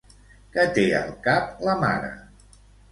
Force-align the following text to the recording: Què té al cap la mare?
Què 0.55 0.65
té 0.77 0.87
al 1.01 1.13
cap 1.29 1.63
la 1.69 1.79
mare? 1.87 2.13